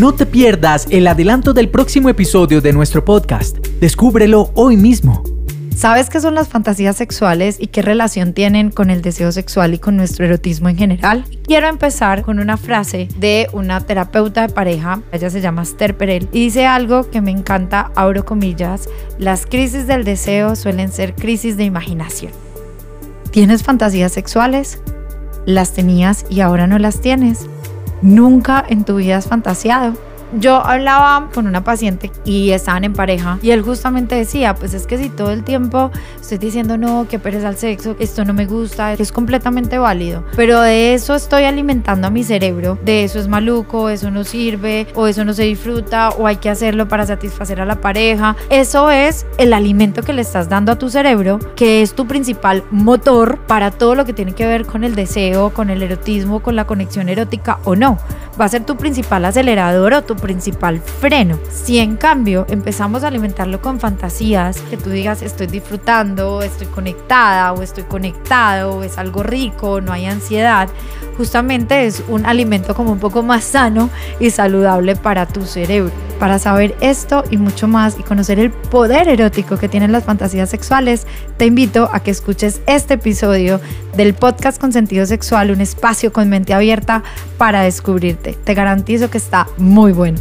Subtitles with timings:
[0.00, 3.58] No te pierdas el adelanto del próximo episodio de nuestro podcast.
[3.82, 5.22] Descúbrelo hoy mismo.
[5.76, 9.78] ¿Sabes qué son las fantasías sexuales y qué relación tienen con el deseo sexual y
[9.78, 11.26] con nuestro erotismo en general?
[11.44, 16.30] Quiero empezar con una frase de una terapeuta de pareja, ella se llama Esther Perel,
[16.32, 18.88] y dice algo que me encanta, abro comillas,
[19.18, 22.32] las crisis del deseo suelen ser crisis de imaginación.
[23.32, 24.80] ¿Tienes fantasías sexuales?
[25.44, 27.50] ¿Las tenías y ahora no las tienes?
[28.02, 29.94] ¿Nunca en tu vida has fantaseado?
[30.38, 34.86] Yo hablaba con una paciente y estaban en pareja y él justamente decía, pues es
[34.86, 38.46] que si todo el tiempo estoy diciendo no, que pereza al sexo, esto no me
[38.46, 43.28] gusta, es completamente válido, pero de eso estoy alimentando a mi cerebro, de eso es
[43.28, 47.60] maluco, eso no sirve o eso no se disfruta o hay que hacerlo para satisfacer
[47.60, 51.82] a la pareja, eso es el alimento que le estás dando a tu cerebro, que
[51.82, 55.70] es tu principal motor para todo lo que tiene que ver con el deseo, con
[55.70, 57.98] el erotismo, con la conexión erótica o no
[58.40, 61.38] va a ser tu principal acelerador o tu principal freno.
[61.50, 67.52] Si en cambio empezamos a alimentarlo con fantasías, que tú digas estoy disfrutando, estoy conectada
[67.52, 70.68] o estoy conectado, es algo rico, no hay ansiedad,
[71.18, 76.09] justamente es un alimento como un poco más sano y saludable para tu cerebro.
[76.20, 80.50] Para saber esto y mucho más y conocer el poder erótico que tienen las fantasías
[80.50, 81.06] sexuales,
[81.38, 83.58] te invito a que escuches este episodio
[83.96, 87.02] del podcast con sentido sexual, un espacio con mente abierta
[87.38, 88.34] para descubrirte.
[88.44, 90.20] Te garantizo que está muy bueno.